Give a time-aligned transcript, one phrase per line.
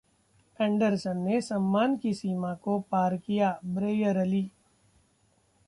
[0.59, 4.49] Anderson ने सम्मान की सीमा को पार किया: ब्रेयरली